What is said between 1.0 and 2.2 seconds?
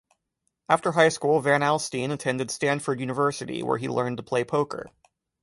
school, Van Alstyne